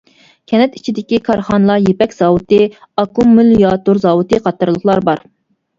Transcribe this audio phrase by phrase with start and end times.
[0.51, 5.29] كەنت ئىچىدىكى كارخانىلار يىپەك زاۋۇتى، ئاككۇمۇلياتور زاۋۇتى قاتارلىقلار بار.